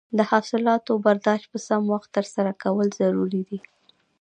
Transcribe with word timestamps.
د 0.17 0.19
حاصلاتو 0.31 0.91
برداشت 1.05 1.45
په 1.51 1.57
سم 1.67 1.81
وخت 1.93 2.09
ترسره 2.17 2.51
کول 2.63 2.87
ضروري 3.01 3.41
دي. 3.49 3.59